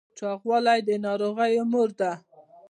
چاغوالی 0.17 0.79
د 0.87 0.89
ناروغیو 1.05 1.63
مور 1.71 1.89
ده 1.99 2.11